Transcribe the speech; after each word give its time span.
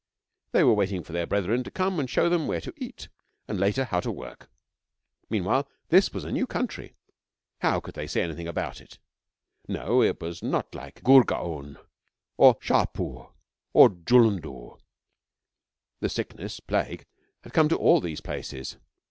They 0.51 0.63
were 0.63 0.73
waiting 0.73 1.03
for 1.03 1.13
their 1.13 1.27
brethren 1.27 1.63
to 1.63 1.69
come 1.69 1.99
and 1.99 2.09
show 2.09 2.27
them 2.27 2.47
where 2.47 2.59
to 2.61 2.73
eat, 2.75 3.07
and 3.47 3.59
later, 3.59 3.83
how 3.83 3.99
to 3.99 4.11
work. 4.11 4.49
Meanwhile 5.29 5.67
this 5.89 6.11
was 6.11 6.23
a 6.23 6.31
new 6.31 6.47
country. 6.47 6.95
How 7.59 7.79
could 7.79 7.93
they 7.93 8.07
say 8.07 8.23
anything 8.23 8.47
about 8.47 8.81
it? 8.81 8.97
No, 9.67 10.01
it 10.01 10.19
was 10.19 10.41
not 10.41 10.73
like 10.73 11.03
Gurgaon 11.03 11.77
or 12.35 12.55
Shahpur 12.59 13.29
or 13.73 13.89
Jullundur. 13.91 14.79
The 15.99 16.09
Sickness 16.09 16.59
(plague) 16.61 17.05
had 17.43 17.53
come 17.53 17.69
to 17.69 17.77
all 17.77 18.01
these 18.01 18.21
places. 18.21 18.77